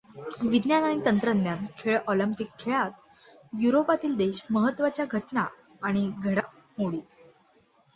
विज्ञान 0.43 0.83
आणि 0.83 1.01
तंत्रज्ञान 1.05 1.65
खेळ 1.77 1.97
ऑलिंपिक 2.07 2.49
खेळात 2.59 2.91
युरोपातील 3.53 4.15
देश 4.17 4.43
महत्त्वाच्या 4.49 5.05
घटना 5.09 5.45
आणि 5.81 6.09
घडामोडी 6.17 6.99